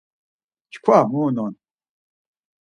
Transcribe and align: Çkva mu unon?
Çkva 0.71 0.97
mu 1.09 1.19
unon? 1.27 1.53